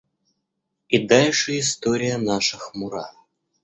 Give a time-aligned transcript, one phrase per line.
[0.89, 3.13] И дальше история наша хмура.